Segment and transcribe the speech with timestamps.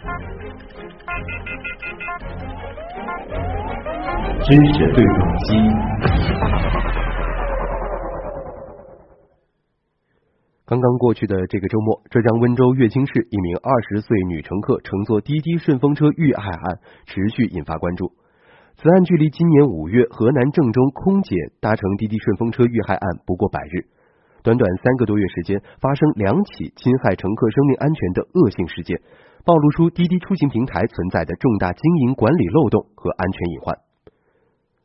[0.00, 0.06] 知
[4.56, 5.52] 识对撞机。
[10.64, 18.12] 刚刚过去的这个周末，浙江温州乐清市一名二十岁女乘客乘坐滴滴顺风车遇害案持续引发关注。
[18.76, 23.84] 此案距离今年五月河南郑州空姐搭乘滴滴顺风车遇害案不过百日，
[24.42, 29.00] 短短三个多月时间，发生两起侵害乘客生命安全的恶性事件，
[29.44, 33.76] 暴露出滴滴出行平台存在的重大经营管理漏洞和安全隐患。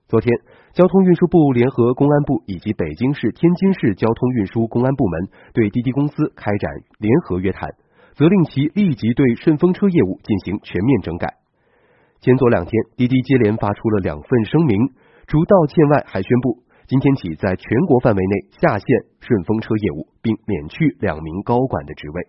[0.08, 0.38] 昨天，
[0.74, 7.70] 交通运输部联合公安部以及北京市、天津市交通运输公安部门对滴滴公司开展联合约谈，
[8.14, 11.34] 责令其立即对顺风车业务进行全面整改。
[12.22, 14.78] 前左两天，滴滴接连发出了两份声明，
[15.28, 18.88] 除道歉外，还宣布今天起在全国范围内下线
[19.20, 22.28] 顺风车业务，并免去两名高管的职位。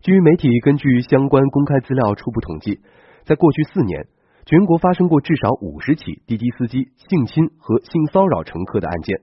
[0.00, 2.80] 据媒体根据相关公开资料初步统计，
[3.24, 4.06] 在过去四年。
[4.44, 9.20] 全国发生过至少五十起滴滴司机性侵和性骚扰乘客的案件。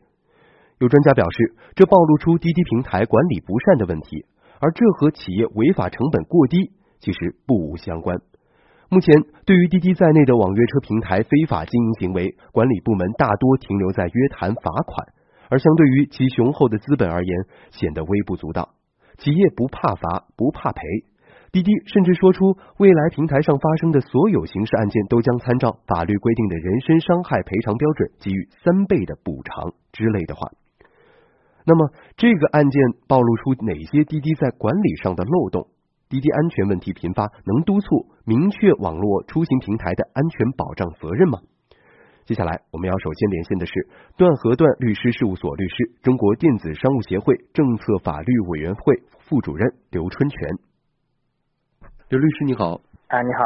[0.80, 4.26] 有专家表示，这暴露出滴滴平台管理不善的问题，
[4.62, 8.22] 而这和企业违法成本过低其实不无相关。
[8.92, 15.08] 目前，对于滴滴在内的网约车平台非法经营行为，管理部门大多停留在约谈罚款，
[15.48, 17.38] 而相对于其雄厚的资本而言，
[17.70, 18.70] 显得微不足道。
[19.20, 20.82] 企业不怕罚，不怕赔。
[21.52, 30.50] 滴滴甚至说出，未来平台上发生的所有刑事案件都将参照法律规定的人身伤害赔偿标准，给予三倍的补偿之类的话。
[31.64, 35.68] 那么，这个案件暴露出哪些滴滴在管理上的漏洞？
[36.10, 41.38] 滴滴安全问题频发，能督促明确网络出行平台的安全保障责任吗？
[42.26, 43.74] 接下来我们要首先连线的是
[44.18, 50.40] 段和段律师事务所律师、中国电子商务协会政策法律委员会副主任刘春泉。
[52.10, 53.44] 刘律师你好，哎你好，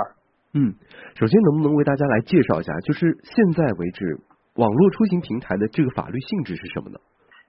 [0.53, 0.73] 嗯，
[1.15, 4.21] 首先能不能为大家来介绍一下，就是现在为止
[4.55, 6.97] 网络出行平台的这个法律性质是什么呢？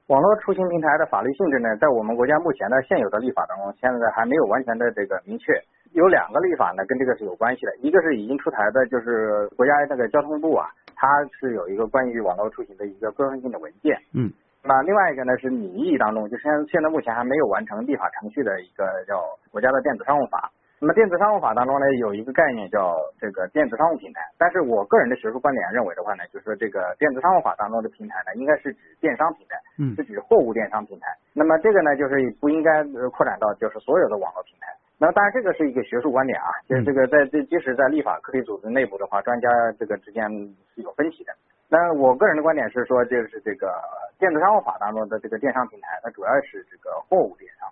[0.09, 5.51] 网络出行平台的法律性质呢，在我们国家目前的现有的立法当中，现在还没有完全的这个明确。
[5.93, 11.09] 有两个立法呢，跟这个是有关系的，一个是已经出台的，就是国家那个交通部啊，它
[11.41, 14.31] 是有一个关于网络出行的一个规范性的文件，嗯，
[14.63, 20.53] 那另外一个呢是拟议当中，就现现在目前还没有完成立法程序的一个叫国家的电子商务法。
[20.81, 31.07] 那么电子商务法当中呢，有一个概念叫这个电子商务平台，但是我个人的学术观点认为的话呢，就是说这个电子商务法当中的平台呢，应该是指电商平台，嗯，是指货物电商平台。
[31.33, 34.69] 那么这个呢，就是不应该扩展到就是所有的网络平台。
[34.99, 39.49] 那么当然这个是一个学术观点啊，就是这个在这即使在立法科学组织内部的话，专家
[39.79, 40.29] 这个之间
[40.75, 41.33] 是有分歧的。
[41.69, 43.73] 那我个人的观点是说，就是这个
[44.19, 47.69] 电子商务法当中的这个电商平台，它主要是这个货物电商。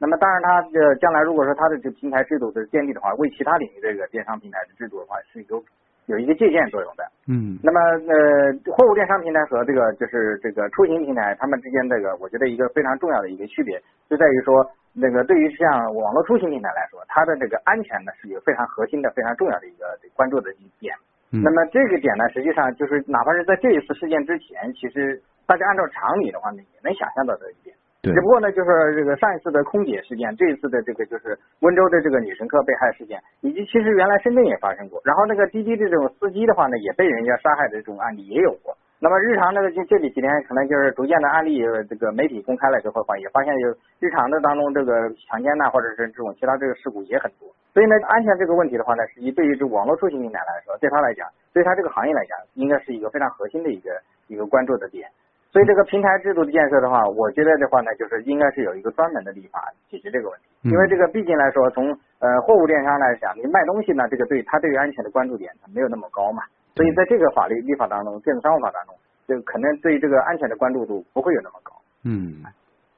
[0.00, 5.62] 那么当然，它这将来如果说它的这平台制度的建立的话，为其他领域这个电商平台的制度的话，是有
[6.06, 7.04] 有一个借鉴作用的。
[7.28, 7.60] 嗯。
[7.62, 7.78] 那么
[8.08, 13.78] 呃，货物电商平台和这个就是这个出行平台，它们之间这个，我觉得一个非常重要的一个区别，
[14.08, 19.84] 就在于说，那个对于像网络出行平台来说，它的这个安全呢是一个非常核心的、非常重要的一个
[20.16, 20.96] 关注的一点。
[21.30, 21.42] 嗯。
[21.44, 27.76] 那么这个点呢，实际上就是哪怕是在这一次事件之前，其实大家按照常理的话呢，也能想象到这一点。
[28.02, 38.74] 只不过呢，就是这个上一次的空姐事件，这一次的这个就是温州的这个女乘客被害事件，以及其实原来深圳也发生过，然后那个滴滴的这种司机的话呢，也被人家杀害的这种案例也有过。
[39.02, 43.68] 那么日常这个这这几年可能就是逐渐的案例，这个媒体公开了之后的话，也发现有
[43.98, 44.92] 日常的当中这个
[45.28, 47.48] 强奸呐，或者是这种其他这个事故也很多。
[47.72, 53.90] 所以呢，安全这个问题的话呢，实际对于这网络出行平台来说，对他来讲，对他这个行业来讲，应该是一个非常核心的一个
[54.28, 55.08] 一个关注的点。
[55.50, 59.58] 所以这个平台制度的建设的话，我觉得的话呢，就是应该是有一个专门的立法
[59.90, 60.70] 解决这个问题。
[60.70, 61.90] 因为这个毕竟来说，从
[62.20, 66.42] 呃货物电商来讲，你卖东西呢，这个对它对于安全的关注点没有那么高嘛。
[66.76, 68.94] 所以在这个法律立法当中，电子商务法当中，
[69.26, 71.72] 就可能对这个安全的关注度不会有那么高。
[72.04, 72.46] 嗯，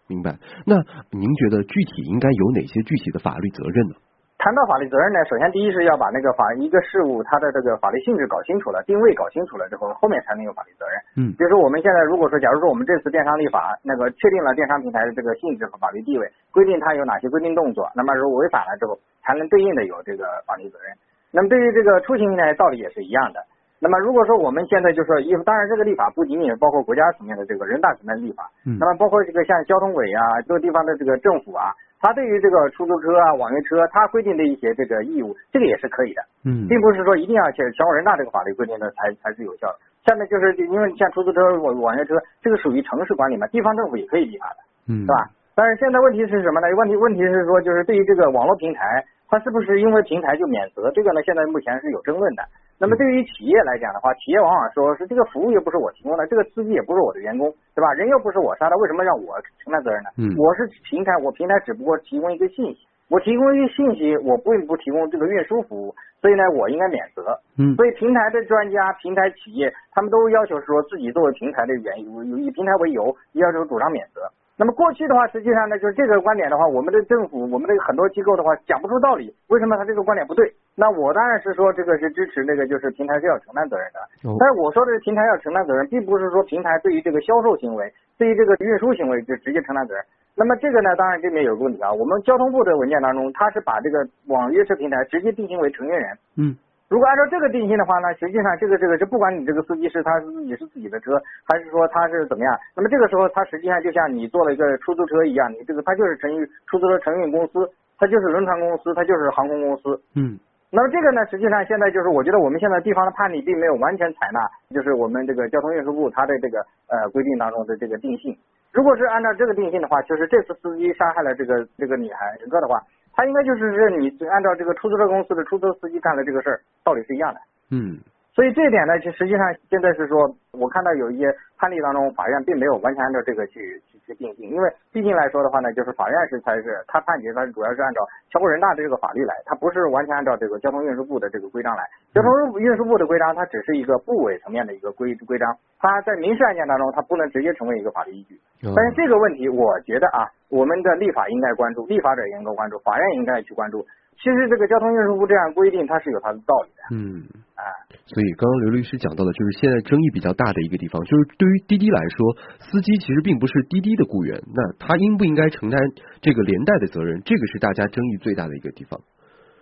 [0.06, 0.36] 明白。
[0.66, 0.76] 那
[1.10, 3.94] 您觉得具体应该有哪些具体的法律责任呢？
[4.42, 10.98] 谈到法律责任呢，首先第一是要把那个法一个事物它的这个法律性质搞清楚了，定位搞清楚了之后，后面才能有法律责任。
[11.14, 20.90] 嗯，比如说我们现在如果说，假如说我们这次电商立法那个确定了电商平台的这个性质和法律地位，规定它有哪些规定动作，那么如果违反了之后，才能对应的有这个法律责任。
[21.30, 23.38] 那么对于这个出行平台道理也是一样的。
[23.78, 31.70] 那么如果说我们现在就说，因为当然这个立法不仅仅是包括国家层面的这个人大层面的立法，嗯，那么包括这个像交通委啊，各个地方的这个政府啊。
[32.02, 39.78] 它对于这个出租车啊、网约车，他规定的一些这个义务，这个也是可以的，嗯，并不是说一定要去全国人大这个法律规定的才才是有效的。
[40.04, 44.56] 下面就是因为像出租车、网网约车，这个属于城市管理嘛，地方政府也可以立法的，
[44.92, 45.30] 嗯，是吧？
[45.54, 46.66] 但是现在问题是什么呢？
[46.74, 50.90] 问题问题是说，就是对于这个网络平台，它是不是因为平台就免责？
[50.90, 52.42] 这个呢，现在目前是有争论的。
[52.82, 57.46] 那么对于企业来讲的话，企业往往说是这个服务又不是我提供的，这个司机也不是我的员工，
[57.76, 57.86] 对吧？
[57.94, 60.10] 人又不是我杀的，为什么让我承担责任呢？
[60.18, 67.38] 嗯我是平台，我平台只不过提供一个信息，我提供一个信息，我并不提供这个运输服务，所以呢，我应该免责。
[67.56, 74.26] 嗯所以平台的专家、平台企业，他们都要求说自己作为平台的原以平台为由，要求主张免责。
[74.62, 80.54] 那么过去的话，实际上呢，就是这个观点的话，我们的政府、我们的很多机构的话讲不出道理，为什么他这个观点不对？
[80.76, 83.98] 那我当然是说这个是支持那个，就是平台是要承担责任的。
[84.22, 90.04] 哦但是我说的是平台要承担责任，并不是说平台对于这个销售行为、对于这个运输行为就直接承担责任。
[90.36, 96.06] 那么这个呢，当然这边有个问题啊，我们交通部的文件当中，它是把这个网约车平台直接定性为承运人。
[96.36, 96.54] 嗯
[96.92, 101.16] 如果按照这个定性的话呢，实际上这个这个是不管你这个司机是他是自己是自己的车，
[101.48, 107.66] 还是说他是怎么样，那么这个时候他实际上就像你坐了一个出租车一样，你这个他就是承运出租车承运公司，
[107.96, 109.98] 他就是轮船公司，他就是航空公司。
[110.14, 114.40] 嗯那么这个呢，实际上现在就是我觉得我们现在地方的判例并没有完全采纳，
[114.74, 116.60] 就是我们这个交通运输部它的这个
[116.92, 118.36] 呃规定当中的这个定性。
[118.70, 122.80] 如果是按照这个定性的话，就是这次司机杀害了这个这个女孩乘客的话，
[123.14, 127.40] 他应该就是认你按照这个出租车公司的出租车司机干的这个事儿，道理是一样的。
[127.70, 127.98] 嗯
[128.34, 138.00] 所以这一点呢，其实实际上现在是说，我看到有一些判例当中，法院并没有完全按照这个去去去定性，因为毕竟来说的话呢，就是法院是才是他判决，他主要是按照
[138.30, 141.84] 全国人大的这个法律来，他不是完全按照这个交通运输部的这个规章来。
[142.14, 148.34] 交通运输部的规章，它只是一个部委层面的一个规规章，它在民事案件当中，它不能直接成为一个法律依据。
[148.64, 153.84] 哦但是这个问题，我觉得啊，我们的立法应该关注，立法者应该关注，法院应该去关注。
[154.16, 157.22] 其实这个交通运输部这样规定，它是有它的道理的嗯。
[157.54, 157.62] 啊。
[158.06, 165.78] 所以刚刚刘律师讲到的，就是现在争议比较大的一个地方，就是对于滴滴来说，司机其实并不是滴滴的雇员，那他应不应该承担
[166.20, 167.22] 这个连带的责任？
[167.24, 169.00] 这个是大家争议最大的一个地方。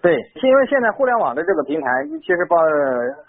[0.03, 1.87] 对，是因为现在互联网的这个平台，
[2.25, 2.57] 其实包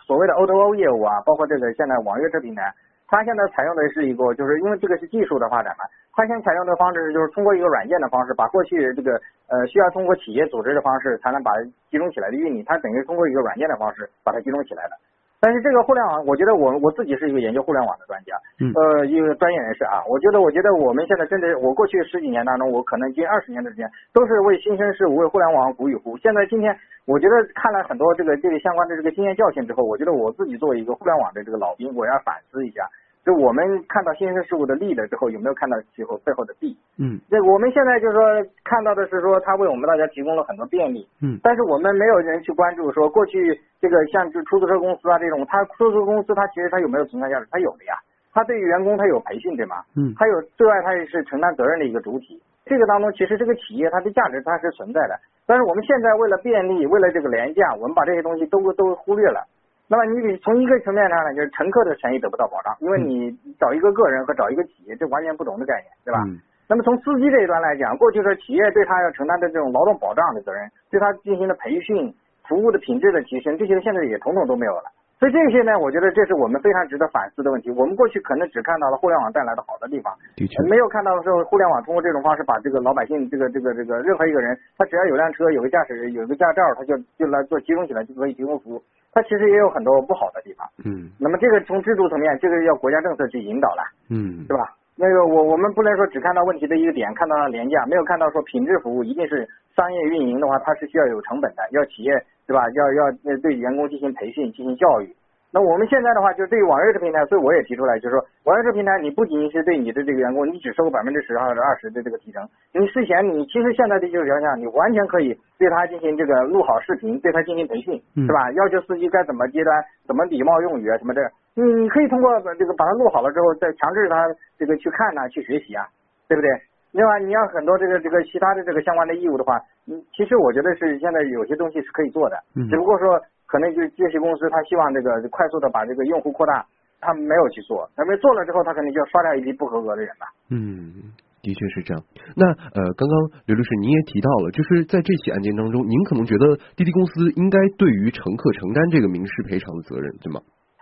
[0.08, 2.64] 所谓的 O to O 业务啊，包括这个现在网约车平台，
[3.12, 5.84] 它现在采用的是一个，就是因为这个是技术的发展嘛，
[6.16, 9.20] 它现在采用的方式就是通过一个软件的方式，把过去这个
[9.52, 11.52] 呃需要通过企业组织的方式才能把
[11.92, 14.96] 集中起来的运营，它等于通过一个软件的方式把它集中起来的。
[15.44, 19.98] 但是这个互联网，我觉得我我自己是一个研究互联网的专家，嗯呃，一个专业人士啊。
[20.08, 26.16] 我觉得，我觉得我们现在真的，我过去十几年当中，我可能近二十年的时间，都是为新生事物、为互联网鼓与呼。
[26.20, 26.78] 现在今天，
[27.08, 32.88] 我觉得看了很多这个这个相关的这个经验教训之后，我觉得我自己作为一个互联网的这个老兵，我要反思一下，
[33.24, 36.76] 就我们看到新生事物的利了之后，有没有看到其后背后的弊？
[36.98, 38.24] 嗯那我们现在就是说
[38.64, 47.48] 看到的是说，它为我们大家提供了很多便利，嗯但是我们没有人去关注说，过去这个像这出租车公司啊这种，它出租车公司它其实它有没有存在价值？
[47.52, 47.94] 它有的呀，
[48.34, 49.78] 它对于员工它有培训对吗？
[49.96, 52.42] 嗯它有对外它也是承担责任的一个主体。
[52.66, 55.14] 这个当中其实这个企业它的价值它是存在的，
[55.46, 59.46] 但是我们现在为了便利，为了这个廉价，我们把这些东西都都忽略了。
[59.92, 63.30] 那么你得从一个层面上呢，就是乘客的权益得不到保障，因为你
[63.60, 66.24] 找一个个人和找一个企业，这完全不同的概念，对吧？
[66.24, 66.40] 嗯
[66.72, 72.16] 那么从司机这一端来讲，过去说企业对他要承担的这种劳动保障的责任，对他进行的培训、
[72.48, 74.84] 服务的品质的提升，这些现在也统统都没有了。
[75.22, 77.70] 所以这些呢，我觉得这是我们非常值得反思的问题。
[77.70, 88.82] 我们过去可能只看到了互联网带来的好的地方，的确，没有看到说互联网通过这种方式把这个老百姓，这个这个这个任何一个人，他只要有辆车、有个驾驶人、有个驾照，他就就来做集中起来就可以提供服务。
[89.14, 90.66] 它其实也有很多不好的地方。
[90.84, 93.84] 嗯那么这个从制度层面，这个要国家政策去引导了。
[94.10, 94.74] 嗯对吧？
[94.98, 102.12] 那个我我们不能说只看到问题的一个点，看到了廉价，没有看到说品质服务一定是商业运营的话，它是需要有成本的，要企业
[102.52, 102.68] 对吧？
[102.76, 105.08] 要要呃对员工进行培训、进行教育。
[105.54, 112.44] 那我们现在的话，就对于网约车平台，所以我也提出来，就是说网约车平台，你不仅仅是对你的这个员工，你只收百分之十或者二十的这个提成，
[112.74, 118.52] 你事前你其实现在的技术条件，你完全可以对他进行这个录好视频，对他进行培训，嗯是吧？
[118.52, 119.72] 要求司机该怎么接单，
[120.08, 121.22] 怎么礼貌用语啊什么的，
[121.56, 124.28] 你你可以通过这个把它录好了之后，再强制他
[124.58, 125.88] 这个去看呐、去学习啊，
[126.28, 126.50] 对不对？
[126.92, 129.56] 另外，你要很多这个这个其他的这个相关的义务的话，
[129.88, 136.66] 嗯，其实我觉得是现在有些东西是可以做的，嗯只不过说可能就是这些公司他希望这个快速的把这个用户扩大，
[137.00, 140.28] 他没有去做，他们做了之后，他肯定就要刷掉一批不合格的人吧。
[140.50, 142.04] 嗯，的确是这样。
[142.36, 150.42] 那呃，刚刚刘律师您也提到了，就是在这起案件当中，您可能觉得滴滴公司应该对于乘客承担这个民事赔偿的责任，对吗？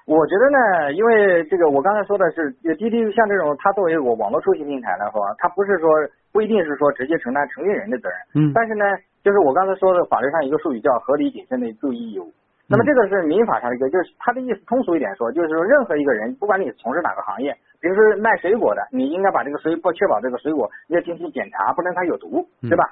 [0.09, 2.49] 我觉得呢，因为这个我刚才说的是，
[2.81, 5.87] 滴滴像这种，它作为我网络出行平台来说，它不是说
[6.33, 8.83] 不一定是说直接承担承运人的责任，嗯但是呢，
[9.21, 12.25] 就是我刚才说的法律上一个术语叫合理谨慎的注意义务。
[12.67, 22.83] 那么这个是民法上的一个，就是他的意思通俗一点说，就是说任何一个人，不管你从事哪个行业，比如说卖水果的，你应该把这个水果确保这个水果要进行检查，不能它有毒，对吧？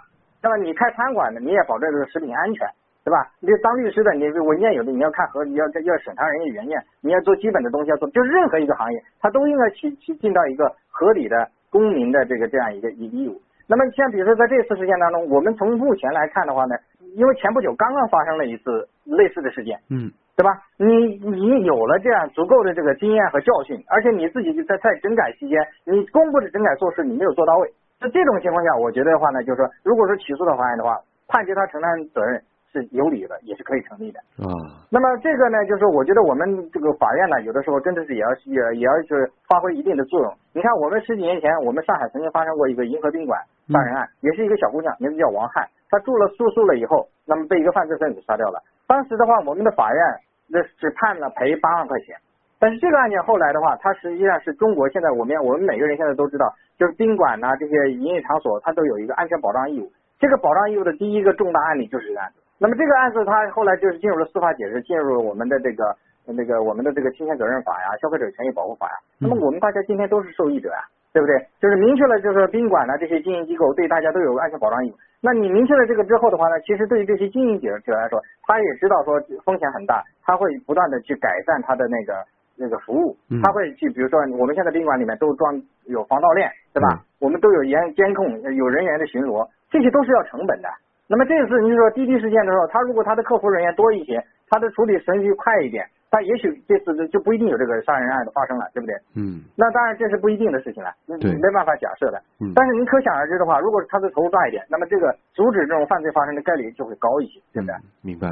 [0.41, 2.67] 那么你开餐馆的，你也保证这个食品安全，
[3.08, 3.24] 对吧？
[3.40, 13.42] 你当律师的，你文件有的你要看合你要要审查人家原件，你要做基本的东西要做，就是任何一个行业，它都应该去去尽到一个合理的公民的这个这样一个一个义务。
[13.66, 16.76] 那么像比如说在这次事件当中，我们从目前来看的话呢，
[17.16, 20.52] 因为前不久刚刚发生了一次类似的事件，嗯，对吧？
[20.76, 27.72] 你你有了这样足够的这个经验和教训，而且你自己就在在整改期间，你公布的整改措施你没有做到位，
[28.02, 31.00] 在这种情况下，我觉得的话呢，就是说，如果说起诉的法院的话，
[31.30, 32.44] 判决他承担责任。
[32.77, 34.46] 是有理的，也是可以成立的啊。
[34.91, 40.34] 那么这个呢，就是我觉得我们这个法院呢，有的时候真的是也要也也要是发挥一定的作用。
[40.53, 43.39] 你看，我们十几年前，我们上海曾经发生过一个银河宾馆
[43.74, 48.62] 杀人案，也是一个小姑娘，名字叫王汉，她住了宿宿了以后，那么被一个犯罪分子杀掉了。
[48.88, 50.01] 当时的话，我们的法院
[50.48, 52.15] 那只判了赔八万块钱。
[52.60, 59.91] 但是这个案件后来的话，它实际上是中国现在我们我们每个人现在都知道，就是宾馆呐这些营业场所，它都有一个安全保障义务。
[60.17, 62.41] 这个保障义务的第一个重大案例就是这个案子。
[62.60, 65.96] 那么这个案子，它后来就是进入了司法解释，进入了我们的这个
[66.26, 68.94] 那个我们的这个侵权责任法呀、消费者权益保护法呀。
[69.20, 70.82] 那么我们大家今天都是受益者呀，
[71.14, 71.38] 对不对？
[71.62, 74.96] 就是明确了，就是宾馆呢这些经营机构对大家都有安全保障义务。
[75.22, 82.14] 那你明确了这个之后的话呢，其实对于这些经营者来说，他也知道说风险很大，他会不断的去改善他的那个
[82.56, 87.04] 那个服务，他会去比如说我们现在宾馆里面都装有防盗链，对吧？
[87.20, 90.70] 我们都有严监控，有人员的巡逻，这些都是要成本的。
[91.08, 98.94] 那么这次你说滴滴事件的时候，他如果他的客服人员多一些，他的处理程序快一点，他也许这次就不一定有这个杀人案的发生了，对不对？
[99.16, 99.40] 嗯。
[99.56, 102.20] 那当然这是不一定的事情了，对，没办法假设的。
[102.44, 102.52] 嗯。
[102.54, 107.76] 但是您可想而知的话，如果他的投入大一点，那么这个阻止这种犯罪发生的概率就会高一些，对不对？
[108.04, 108.28] 明白。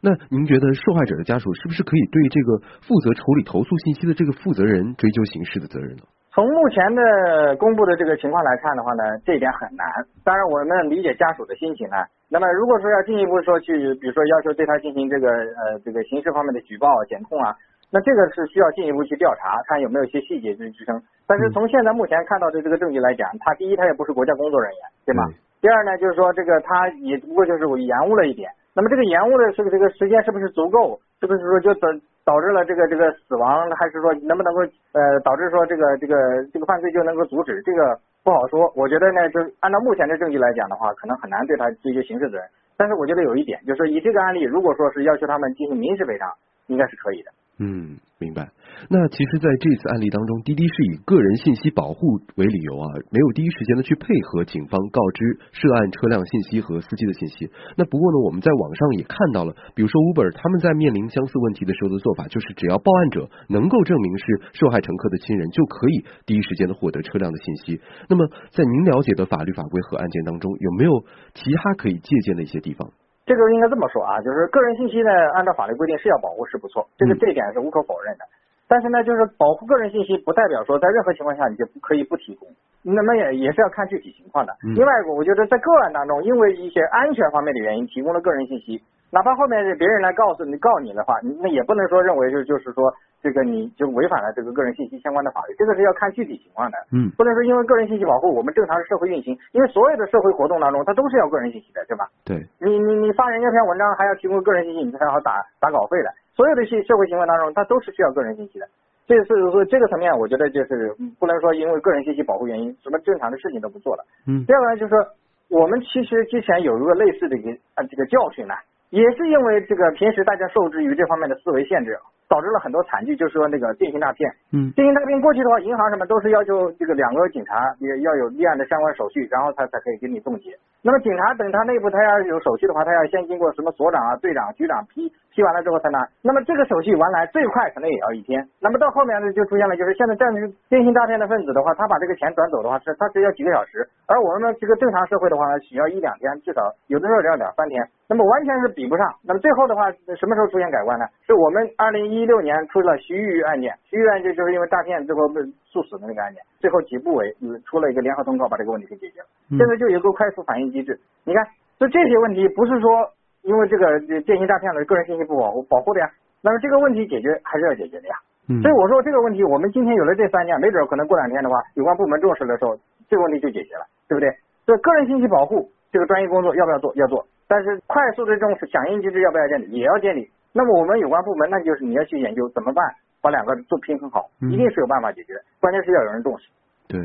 [0.00, 6.04] 那您觉得受害者的家属是不是可以对这个负责处理投诉信息的这个负责人追究刑事的责任呢？
[6.32, 9.84] 从目前的公布的这个情况来看的话呢，这一点很难。
[10.24, 11.96] 当然，我们理解家属的心情呢。
[12.30, 17.50] 那么，如果说要进一步说去，比如说要求对他进行这个呃这个刑事方面的举报、检控啊，
[17.90, 21.02] 那这个是需要进一步去调查，看有没有一些细节去支撑。
[21.26, 25.26] 但是从现在目前看到的这个证据来讲，他第一他也不是国家工作人员，对吗？
[25.60, 28.48] 第二呢，就是说这个他也不过就是我延误了一点。
[28.72, 31.00] 那么这个延误的这个这个时间是不是足够？
[31.18, 32.00] 是不是说就等？
[32.24, 34.60] 导致了这个这个死亡，还是说能不能够
[34.92, 36.14] 呃导致说这个这个
[36.52, 37.60] 这个犯罪就能够阻止？
[37.62, 38.72] 这个不好说。
[38.76, 42.46] 我觉得呢，就按照目前的证据来讲的话，可能很难对他追究刑事责任。
[42.76, 46.30] 但是我觉得有一点，就是以这个案例，如果说是要求他们进行民事赔偿，
[46.66, 47.30] 应该是可以的。
[47.62, 48.48] 嗯，明白。
[48.88, 57.50] 那其实，在这次案例当中，滴滴是以个人信息保护为理由啊，没有第一时间的去配合警方告知涉案车辆信息和司机的信息。
[57.76, 64.24] 那不过呢，我们在网上也看到了，比如说 Uber 他们在面临相似问题的时候的做法，就是只要报案者能够证明是
[64.54, 67.82] 受害乘客的亲人，就可以第一时间的获得车辆的信息。
[68.08, 72.88] 那么，在您了解的法律法规和案件当中，有没有其他可以借鉴的一些地方？
[73.30, 78.24] 这个应该这么说啊，就是个人信息呢，按照法律规定是要保护是不错，这个这一点是无可否认的。
[78.66, 82.48] 但是呢，就是保护个人信息，不代表说在任何情况下你就不可以不提供，
[82.82, 84.52] 那么也也是要看具体情况的。
[84.74, 88.82] 另外一个，我觉得在个案当中，因为一些安全方面的原因提供了个人信息。
[89.10, 96.78] 哪怕后面是别人来告诉你告你的话，那也不能说认为就就是说这个你就违反了这个个人信息相关的法律，这个是要看具体情况的。
[96.92, 102.08] 嗯，不能说因为个人信息保护，我们正常的社会运行，因为所有的社会活动当中，它都是要个人信息的，对吧？
[102.24, 102.46] 对。
[102.60, 106.08] 你你你发人家篇文章还要提供个人信息，你才好打打稿费的。
[106.36, 108.66] 所有的社社会行为当中，它都是需要个人信息的。
[109.08, 114.04] 这是说这个层面，我觉得就是不能说因为个人信息保护原因，什么正常的事情都不做了。
[114.28, 114.46] 嗯。
[114.46, 115.04] 第二个呢，就是说
[115.50, 118.54] 我们其实之前有一个类似的一个啊这个教训呢。
[118.90, 121.98] 也是因为这个平时大家受制于这方面的思维限制。
[122.30, 124.30] 导致了很多惨剧，就是说那个电信诈骗。
[124.54, 130.54] 嗯，电信诈骗过去的话，银行什么都是要求这个两个警察也要有立案的相关手续，然后他才可以给你冻结。
[130.80, 136.06] 那么警察等他内部他要有手续的话，他要先经过什么所长啊、队长、局长批批完了之后才拿。
[136.22, 138.46] 那么这个手续完来最快可能也要一天。
[138.62, 140.32] 那么到后面呢，就出现了就是现在这样
[140.70, 147.82] 电信诈骗的分子的话，他把这个钱转走的话是他只要几个小时，而我们这个正常社会的话呢，需要一两天，至少有的时候要两三天。
[148.08, 149.06] 那么完全是比不上。
[149.22, 151.04] 那么最后的话，什么时候出现改观呢？
[151.26, 152.96] 是我们二零一六年出了。
[152.98, 157.34] 徐玉案件，徐玉案件就是因为诈骗最后被诉死的那个案件，最后几部委
[157.66, 159.26] 出了一个联合通告，把这个问题给解决了。
[159.56, 160.98] 现在就有个快速反应机制。
[161.24, 161.44] 你看，
[161.78, 163.08] 就这些问题不是说
[163.42, 166.10] 因为这个电信诈骗的个人信息不保护保护的呀，
[166.42, 168.14] 那么这个问题解决还是要解决的呀。
[168.62, 172.76] 所以我说这个问题，我们今天有了这三件，没准可能过两天的话，有关部门重视的时候，
[173.08, 174.28] 这个问题就解决了，对不对？
[174.66, 176.92] 这个人信息保护这个专业工作要不要做？
[176.96, 177.24] 要做。
[177.46, 179.70] 但是快速的这种响应机制要不要建立？
[179.70, 180.28] 也要建立。
[180.52, 182.84] 那么我们有关部门，那就是你要去研究怎么办，
[183.20, 186.48] 把两个做平衡好，一定是有办法解决，关键是要有人重视。
[186.88, 186.98] 对，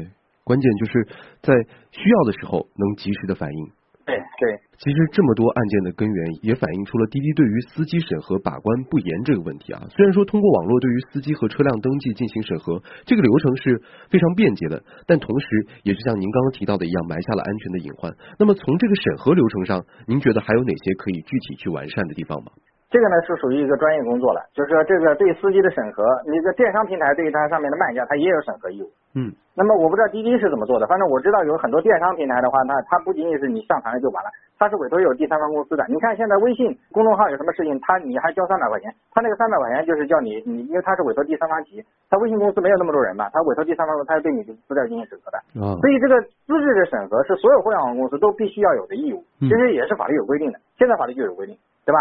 [0.43, 1.07] 关键就是
[1.41, 1.53] 在
[1.91, 3.71] 需要的时候能及时的反应。
[4.05, 9.81] 对对，其实这么多案件的根源也反映出了滴滴对于司机审核把关不严这个问题啊。
[9.89, 15.47] 虽然说通过网络对于司机和车辆登记进行审核，这个流程是非常便捷的，但同时
[15.81, 18.13] 也是像您刚刚提到的一样，埋下了安全的隐患。
[18.37, 22.51] 那么从这个审核流程上，您觉得还有哪些可以具体去完善的地方吗？
[22.95, 28.87] 这个呢是属于一个专业工作了，就是说这个对司机的审核，你个电商平台对于它上面的卖家，它也有审核义务。
[29.19, 29.35] 嗯。
[29.53, 35.83] 那么我不知道滴滴是怎么做的，反正我知道有很多电商平台的话，那它不仅仅是你上传了就完了，它是委托有第三方公司的。
[35.89, 45.37] 你看现在微信公众号有什么事情，它你还交三百块钱，它那个三百块钱就是叫你你，因为它是委托第三方企业，他微信公司没有那么多人嘛，它委托第三方公司，他要对你的资料进行审核的。
[45.59, 45.75] 啊。
[45.83, 46.15] 所以这个
[46.47, 51.99] 资质的审核是所有互联网公司都必须要有的义务，其实也是法律有规定的，现在法律就有规定，对吧？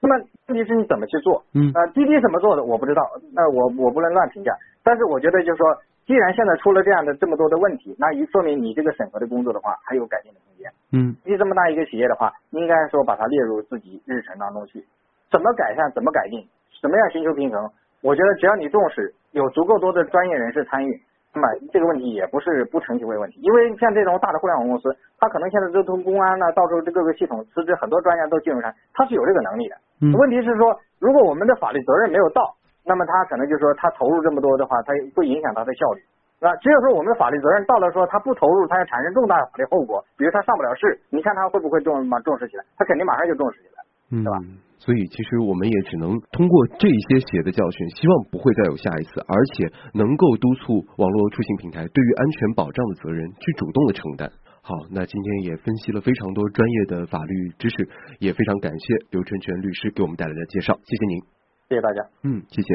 [0.00, 1.42] 那么问题是你怎么去做？
[1.54, 4.52] 嗯啊，滴滴怎么做的我不知道，那我我不能乱评价。
[4.84, 5.66] 但是我觉得就是说，
[6.06, 10.70] 既然现在出了这样的这么多的问题，那一说明你这个审核的工作的话还有改进的空间。
[10.92, 14.84] 嗯，你这么大一个企业的话，应该说把它列入自己日程当中去，
[15.30, 16.46] 怎么改善，怎么改进，
[16.80, 17.70] 怎么样寻求平衡？
[18.02, 21.00] 我觉得只要你重视，有足够多的专业人士参与。
[21.36, 24.88] 那么这个问题也不是不成其为问题，因为像这种大的互联网公司，
[25.20, 29.76] 它可能现在都从公安呢，到处这各个系统辞职很多专家都进入上，它是有这个能力的。
[30.16, 36.00] 问题是说，如果我们的法律责任没有到，那么他可能就说他投入这么多的话，他会影响他的效率。
[36.40, 42.64] 那只有说我们的法律责任到了，说他不投入，他要产生重大的法律后果，比如他上不了市，你看他会不会重马重视起来？
[42.78, 43.84] 他肯定马上就重视起来，
[44.24, 44.40] 对吧？
[44.78, 54.30] 所以，其实我们也只能通过这些血的教训，希望不会再有下一次，而且能够督促网络出行平台对于安全保障的责任去主动的承担。
[54.62, 61.20] 好，那今天也分析了非常多专业的法律知识，也非常感谢刘春全律师给我们带来的介绍，谢谢您，
[61.68, 62.68] 谢谢大家，嗯，谢谢。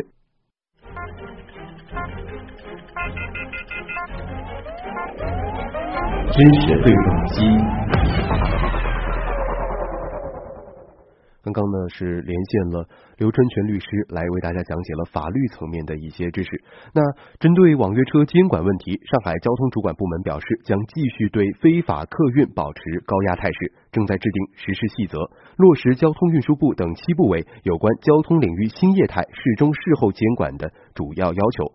[6.32, 8.41] 知识对撞机。
[11.44, 12.86] 刚刚呢是连线了
[13.18, 16.50] 刘春全律师来为大家讲解了法律层面的一些知识。
[16.94, 17.02] 那
[17.40, 25.18] 针对网约车监管问题，上海交通主管部门表示将继续对非法客运保持高压态势，正在制定实施细则，
[25.58, 31.74] 落实交通运输部等七部委有关交通领域新业态事中事后监管的主要要求。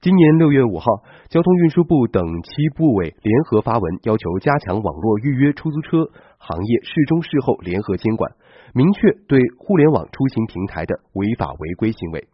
[0.00, 0.86] 今年六月五号，
[1.28, 8.32] 交通运输部等七部委联合发文，要求加强网络预约出租车行业事中事后联合监管。
[8.74, 12.26] 明确对互联网出行平台的违法违规行为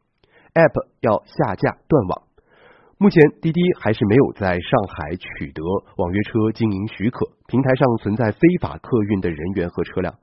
[0.54, 2.22] ，App 要下架断网。
[2.96, 5.62] 目前滴滴还是没有在上海取得
[5.96, 10.14] 网约车经营许可，平台上存在非法客运的人员和车辆。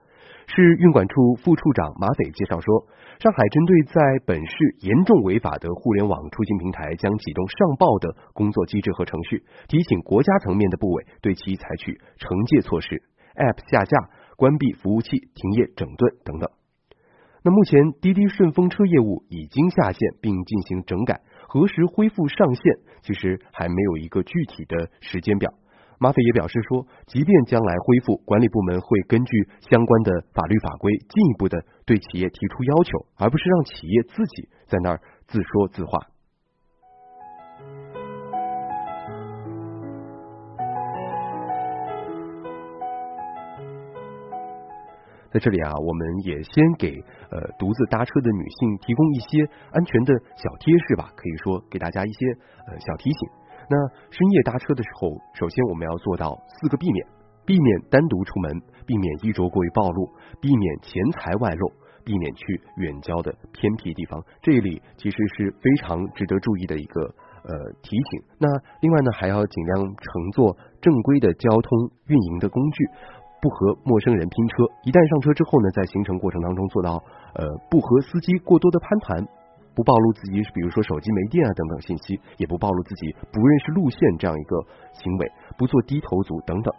[0.47, 2.87] 市运管处副处长马斐介绍说，
[3.19, 13.03] 上海针对在本市严重违法的互联网出行平台，将启动上报的工作机制和程序，提醒国家层面的部委对其采取惩戒措施。
[13.35, 13.97] App 下架。
[14.37, 16.49] 关闭服务器、停业、整顿等等。
[17.43, 22.63] 那目前滴滴顺风车业务已经下线并进行整改，何时恢复上线，
[23.03, 25.53] 其实还没有一个具体的时间表。
[25.99, 36.07] 马斐也表示说，即便将来恢复，管理部门会根据相关的法律法规，进一步的对企业提出要求，而不是让企业自己在那儿自说自话。
[45.35, 46.95] 在这里啊，我们也先给
[47.29, 49.43] 呃独自搭车的女性提供一些
[49.73, 52.25] 安全的小贴士吧，可以说给大家一些
[52.71, 53.29] 呃小提醒。
[53.67, 53.75] 那
[54.09, 57.05] 深夜搭车的时候，首先我们要做到四个避免：
[57.45, 60.07] 避免单独出门，避免衣着过于暴露，
[60.39, 61.69] 避免钱财外露，
[62.05, 64.23] 避免去远郊的偏僻地方。
[64.41, 67.01] 这里其实是非常值得注意的一个
[67.43, 68.23] 呃提醒。
[68.39, 68.47] 那
[68.79, 72.85] 另外呢，还要尽量乘坐正规的交通运营的工具。
[73.45, 76.97] 不和陌生人拼车，一旦上车之后呢，在行程过程当中做到
[77.37, 79.21] 呃不和司机过多的攀谈，
[79.77, 84.57] 不暴露自己，比如说手机没电啊等等信息，也不暴露自己不认识路线这样一个
[84.97, 86.73] 行为，不做低头族等等。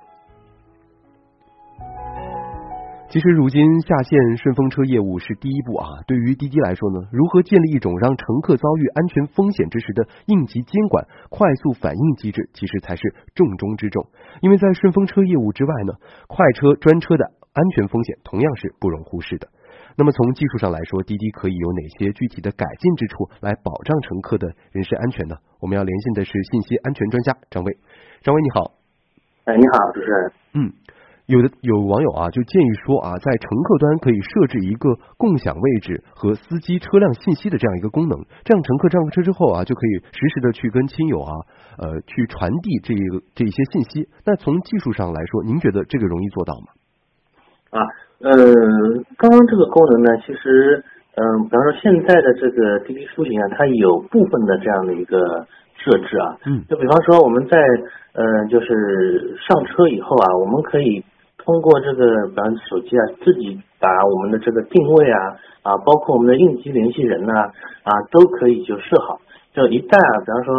[3.17, 6.05] 其实，如今下线顺风车业务是第一步啊。
[6.07, 14.05] 对于滴滴来说呢，如何建立一种让乘客遭遇安全风险之时的应急监管、快速反应机制，其实才是重中之重。
[14.43, 15.95] 因为在顺风车业务之外呢，
[16.29, 17.25] 快车专车的
[17.55, 19.49] 安全风险同样是不容忽视的。
[19.97, 25.37] 那么从技术上来说，滴滴可以有哪些具体的改进之处来保障乘客的人身安全呢？
[25.63, 27.79] 我们要连线的是信息安全专家张威。
[28.21, 28.73] 张威你好。
[29.45, 30.33] 哎，你好，主持人。
[30.53, 30.73] 嗯。
[31.27, 41.33] 有的有网友啊就建议说啊，在乘客端可以设置一个共享位置和司机车辆信息的这样一个功能，这样乘客上车之后啊，就可以实时的去跟亲友啊
[41.83, 44.09] 呃去传递这个这一些信息。
[44.25, 46.71] 那从技术上来说，您觉得这个容易做到吗？
[47.75, 47.83] 啊，
[48.23, 48.31] 呃，
[49.19, 50.79] 刚刚这个功能呢，其实
[51.17, 55.19] 嗯，比方说现在的这个滴滴出行啊，它有部分的这样的一个
[55.75, 57.59] 设置啊，嗯，就比方说我们在
[58.13, 61.03] 呃就是上车以后啊，我们可以。
[61.47, 67.33] 通过这个，比方手机啊，自己把我们的这个定位啊啊，包括我们的应急联系人呐
[67.87, 69.21] 啊，都可以就设好。
[69.55, 70.53] 就一旦啊，比方说，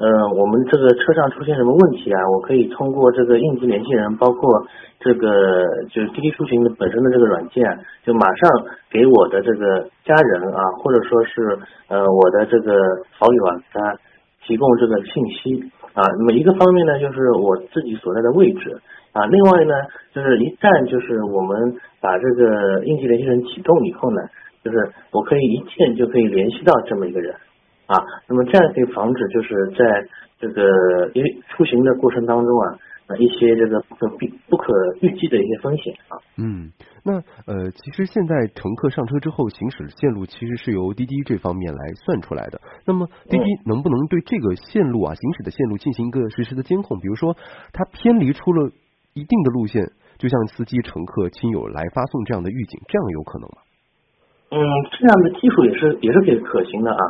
[0.00, 0.08] 呃，
[0.40, 4.64] 我们这个车上出现什么问题啊，我可以通过这个应急联系人，包括
[4.98, 7.62] 这个就是滴滴出行的本身的这个软件，
[8.02, 12.72] 就马上给我的这个家人啊，或者说是呃我的这个
[13.12, 13.94] 好友啊，他
[14.48, 16.02] 提供这个信息啊。
[16.18, 18.80] 那么一个方面呢，就是我自己所在的位置。
[19.12, 19.74] 啊，另外呢，
[20.12, 24.20] 就是一旦就是我们把这个应急联系人启动以后呢，
[24.62, 24.76] 就是
[25.12, 27.34] 我可以一键就可以联系到这么一个人
[27.86, 29.84] 啊，那么这样可以防止就是在
[30.38, 32.78] 这个因为出行的过程当中啊。
[33.18, 36.14] 一些这个不可避不可预计的一些风险啊。
[36.38, 36.70] 嗯，
[37.02, 42.60] 那呃，其实现在乘客上车之后行驶线路其实是由滴滴这方面来算出来的。
[42.86, 47.00] 那么滴滴能不能对这个线路啊行驶的线路进行一个实时的监控？
[47.00, 47.36] 比如说
[47.72, 48.70] 它偏离出了
[49.14, 49.82] 一定的路线，
[50.18, 53.58] 就像司机、乘客、亲友来发送这样的预警，这样有可能吗？
[54.52, 54.58] 嗯，
[54.90, 57.02] 这样的技术也是也是可以可行的啊。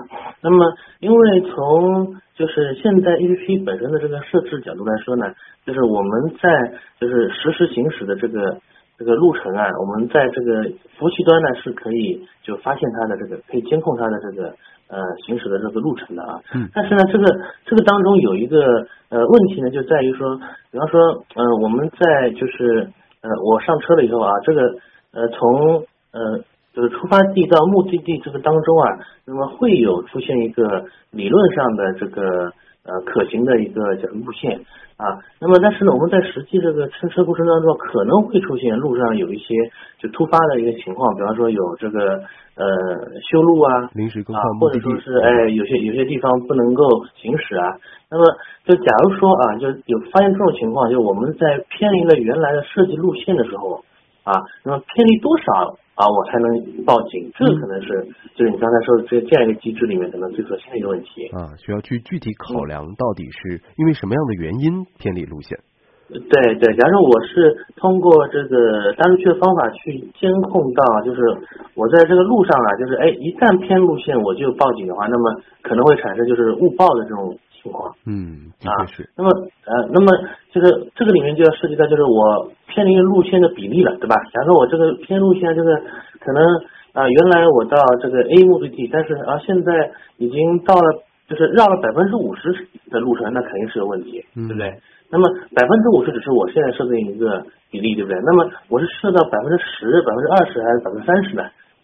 [0.42, 5.24] 那么因为从就是现在 A P P 本身的这个设置角度来说呢，
[5.64, 8.60] 就是我们在就是实时行驶的这个
[8.98, 10.64] 这个路程啊，我们在这个
[10.98, 14.54] 服务器端呢是可以就发现它的这个可以监控它的这个
[14.90, 16.40] 呃行驶的这个路程的啊。
[16.54, 16.68] 嗯。
[16.74, 17.24] 但是呢，这个
[17.64, 18.58] 这个当中有一个
[19.08, 20.36] 呃问题呢，就在于说，
[20.70, 21.00] 比方说
[21.34, 22.90] 呃我们在就是
[23.22, 24.62] 呃我上车了以后啊，这个
[25.12, 26.44] 呃从呃。
[26.72, 28.86] 就是出发地到目的地这个当中啊，
[29.26, 32.52] 那么会有出现一个理论上的这个
[32.84, 34.60] 呃可行的一个叫路线
[34.96, 39.54] 啊，那么但是呢，我们在实际这个乘车过程当中可能会出现路上有一些
[39.98, 42.22] 就突发的一个情况，比方说有这个
[42.56, 42.64] 呃
[43.30, 46.84] 修路啊，临时更换或者说是哎有些有些地方不能够
[47.16, 47.76] 行驶啊，
[48.10, 48.24] 那么
[48.64, 53.82] 就假如说啊，就有发现这种情况，就我们在偏离了原来的设计路线的时候
[54.24, 55.76] 啊，那么偏离多少？
[56.00, 56.48] 啊，我才能
[56.88, 65.60] 报警，这个可能是就是你刚才说的这这样一个机制里面可能最核心的一个问题啊，需要去具体考量到底是因为什么样的原因偏离路线。
[66.08, 71.20] 对对，假如我是通过这个大数据的方法去监控到，就是
[71.74, 77.36] 我在这个路上啊，就是哎，一旦偏路线我就报警的话，那么可能会产生就是误报的这种。
[77.62, 79.06] 情况，嗯，啊，是。
[79.14, 79.28] 那么，
[79.68, 80.06] 呃，那么
[80.50, 84.16] 就是这个里面就要涉及到就是我偏离路线的比例了，对吧？
[84.32, 85.76] 假如说我这个偏路线，这个
[86.20, 86.42] 可能
[86.94, 92.50] 啊，原来我到这个 A 目的地，但是啊，现在已经到了，就是绕了百分之五十
[92.90, 94.80] 的路程，那肯定是有问题，对不对？
[95.10, 98.18] 那么百分之五十只是我现在设定一个比例，对不对？
[98.22, 101.42] 那么我是设到百分之十、百分之二十还是百分之三十呢？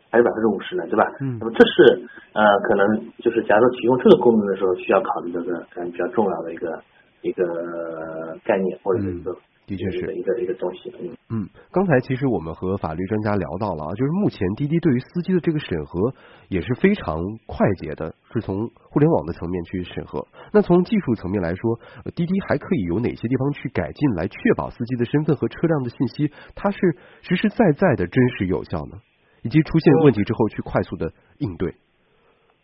[0.09, 1.05] 还是百分之五十呢，对吧？
[1.21, 2.01] 嗯，那么这是
[2.33, 2.87] 呃，可能
[3.19, 6.79] 就是假如提供这个功能的时候，需要考虑的个可能比较重要的一个
[7.23, 9.35] 一个概念或者是一个
[9.67, 10.93] 的确是一个一个东西。
[11.01, 16.15] 嗯嗯，刚才其实我们和法律专家聊到了啊，就是目前滴滴对于司机的这个审核
[16.49, 20.25] 也是非常快捷的，是从互联网的层面去审核。
[20.53, 21.81] 那从技术层面来说，
[22.15, 26.79] 滴滴还可以有哪些地方去改进，来确保司机的身份和车辆的信息它是
[27.23, 28.99] 实实在在的真实有效呢？
[29.43, 31.75] 以及出现问题之后去快速的应对。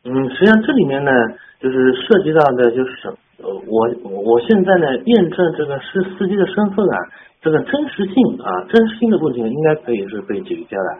[0.04, 1.10] 嗯，实际上这里面呢，
[1.60, 6.96] 就是涉及到的就是，呃，我我现在呢验证这个是司机的身份啊，
[7.42, 10.90] 这个真实性啊，真实性的问题应该可以是被解决掉的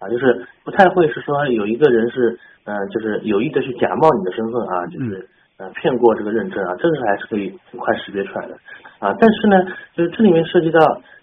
[0.00, 8.54] 啊，就是不太会是说有一个人是，呃，就是有意的去假冒你的身份啊，就是呃骗过这个认证啊，这个还是可以很快识别出来的
[8.98, 10.80] 啊，但是呢，就是这里面涉及到。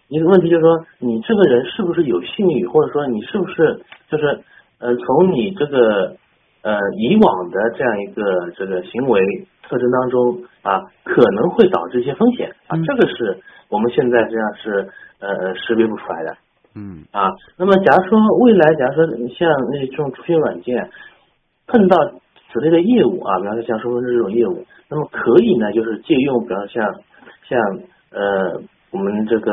[0.10, 4.40] 一个问题就是说，你这个人是不是有信誉，或者说你是不是就是
[4.80, 6.16] 呃，从你这个
[6.67, 9.21] 呃以往的这样一个这个行为
[9.63, 16.36] 特征当中啊，可能会导致一些风险啊，这个是我们现在这样是呃识别不出来的。
[16.75, 20.89] 嗯啊，那么假如说未来，假如说像那种出行软件
[21.67, 21.97] 碰到
[22.51, 26.95] 此类的业务啊，比方说像身份证这种业务，那么可以呢，就是借用，比方像
[27.47, 27.80] 像
[28.12, 28.62] 呃。
[28.89, 29.51] 我们这个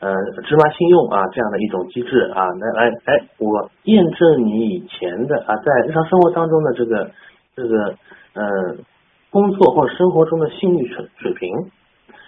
[0.00, 0.12] 呃
[0.44, 7.10] 芝麻信用啊这样的一种机制啊，来来哎，我验证你以前的啊在日常生活当中的这个
[7.54, 7.94] 这个
[8.32, 8.76] 呃
[9.30, 11.50] 工作或者生活中的信誉水水平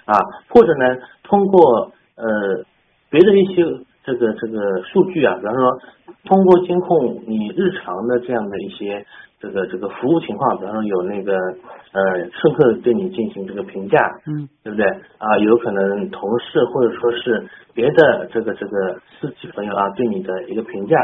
[0.05, 2.65] 啊，或者呢通过呃
[3.11, 3.65] 别的一些
[4.05, 5.79] 这个这个数据啊，比方说
[6.25, 9.05] 通过监控你日常的这样的一些
[9.41, 14.87] 这个这个服务情况，比方说有那个呃乘客对你进行这个评价，嗯，对不对
[15.19, 15.39] 啊？
[15.39, 20.97] 有可能同事或者说是别的这个这个司机朋友啊对你的一个评价，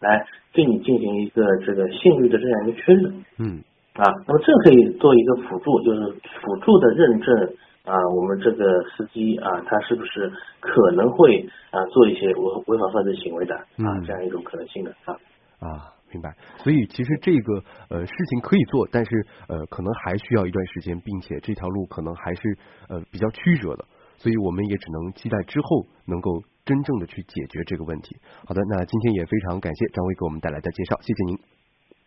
[0.00, 3.62] 来对你进行一个这个信誉的这样一个确认，嗯
[3.94, 6.00] 啊，那么这可以做一个辅助，就是
[6.42, 7.50] 辅助的认证
[7.90, 8.64] 啊，我们这个
[8.96, 15.18] 司机啊，他是不是可能会啊做一些违违法犯罪行为的啊嗯这样一种可能性的啊。
[15.58, 16.34] 啊，明白。
[16.58, 22.56] 所以其实这个呃事情可以做，但是呃可能还需要一段时间，并且这条路可能还是
[22.88, 23.84] 呃比较曲折的，
[24.16, 28.16] 所以我们也只能期待之后能够真正的去解决这个问题。
[28.46, 31.38] 好的，那今天也非常感谢张威给我们带来的介绍，谢谢您。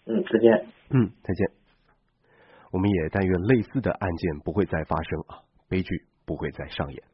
[0.06, 0.65] 嗯，再见。
[0.91, 1.52] 嗯，再见。
[2.72, 7.12] 我们也但愿类似的案件不会再发生啊，悲剧不会再上演。